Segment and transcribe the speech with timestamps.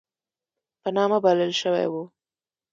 [0.81, 2.03] په نامه بلل شوی وو.